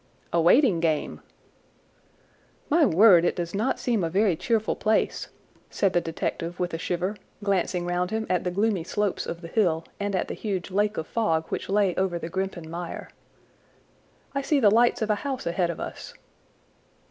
"A 0.33 0.41
waiting 0.41 0.79
game." 0.79 1.21
"My 2.71 2.87
word, 2.87 3.23
it 3.23 3.35
does 3.35 3.53
not 3.53 3.77
seem 3.77 4.03
a 4.03 4.09
very 4.09 4.35
cheerful 4.35 4.75
place," 4.75 5.27
said 5.69 5.93
the 5.93 6.01
detective 6.01 6.59
with 6.59 6.73
a 6.73 6.79
shiver, 6.79 7.15
glancing 7.43 7.85
round 7.85 8.09
him 8.09 8.25
at 8.27 8.43
the 8.43 8.49
gloomy 8.49 8.83
slopes 8.83 9.27
of 9.27 9.41
the 9.41 9.47
hill 9.47 9.85
and 9.99 10.15
at 10.15 10.27
the 10.27 10.33
huge 10.33 10.71
lake 10.71 10.97
of 10.97 11.05
fog 11.05 11.45
which 11.49 11.69
lay 11.69 11.93
over 11.97 12.17
the 12.17 12.29
Grimpen 12.29 12.67
Mire. 12.67 13.11
"I 14.33 14.41
see 14.41 14.59
the 14.59 14.71
lights 14.71 15.03
of 15.03 15.11
a 15.11 15.15
house 15.21 15.45
ahead 15.45 15.69
of 15.69 15.79
us." 15.79 16.15